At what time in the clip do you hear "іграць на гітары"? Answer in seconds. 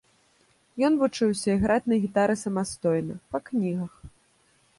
1.57-2.35